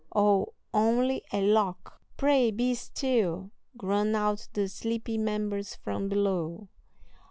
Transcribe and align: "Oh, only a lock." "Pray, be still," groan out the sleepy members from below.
"Oh, 0.15 0.55
only 0.73 1.21
a 1.31 1.41
lock." 1.43 2.01
"Pray, 2.17 2.49
be 2.49 2.73
still," 2.73 3.51
groan 3.77 4.15
out 4.15 4.47
the 4.53 4.67
sleepy 4.67 5.19
members 5.19 5.75
from 5.75 6.09
below. 6.09 6.69